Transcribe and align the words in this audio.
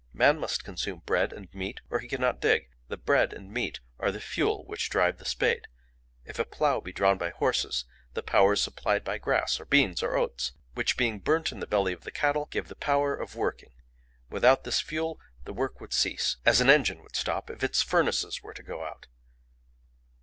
Man 0.13 0.39
must 0.39 0.63
consume 0.63 1.03
bread 1.05 1.31
and 1.31 1.53
meat 1.53 1.79
or 1.91 1.99
he 1.99 2.07
cannot 2.07 2.41
dig; 2.41 2.71
the 2.87 2.97
bread 2.97 3.33
and 3.33 3.51
meat 3.51 3.81
are 3.99 4.11
the 4.11 4.19
fuel 4.19 4.65
which 4.65 4.89
drive 4.89 5.19
the 5.19 5.25
spade. 5.25 5.67
If 6.25 6.39
a 6.39 6.43
plough 6.43 6.81
be 6.81 6.91
drawn 6.91 7.19
by 7.19 7.29
horses, 7.29 7.85
the 8.15 8.23
power 8.23 8.53
is 8.53 8.61
supplied 8.63 9.03
by 9.03 9.19
grass 9.19 9.59
or 9.59 9.65
beans 9.65 10.01
or 10.01 10.17
oats, 10.17 10.53
which 10.73 10.97
being 10.97 11.19
burnt 11.19 11.51
in 11.51 11.59
the 11.59 11.67
belly 11.67 11.93
of 11.93 12.03
the 12.03 12.09
cattle 12.09 12.47
give 12.49 12.67
the 12.67 12.75
power 12.75 13.15
of 13.15 13.35
working: 13.35 13.73
without 14.27 14.63
this 14.63 14.79
fuel 14.81 15.19
the 15.45 15.53
work 15.53 15.79
would 15.79 15.93
cease, 15.93 16.37
as 16.47 16.59
an 16.61 16.69
engine 16.71 17.03
would 17.03 17.15
stop 17.15 17.51
if 17.51 17.63
its 17.63 17.83
furnaces 17.83 18.41
were 18.41 18.55
to 18.55 18.63
go 18.63 18.83
out. 18.83 19.05